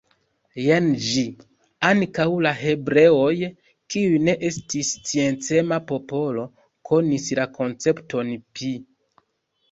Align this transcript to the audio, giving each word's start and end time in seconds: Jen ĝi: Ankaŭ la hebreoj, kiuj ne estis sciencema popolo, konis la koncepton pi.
Jen 0.67 0.85
ĝi: 1.07 1.23
Ankaŭ 1.89 2.23
la 2.45 2.53
hebreoj, 2.61 3.33
kiuj 3.95 4.15
ne 4.27 4.33
estis 4.49 4.89
sciencema 5.01 5.77
popolo, 5.91 6.47
konis 6.91 7.27
la 7.41 7.45
koncepton 7.59 8.33
pi. 8.57 8.71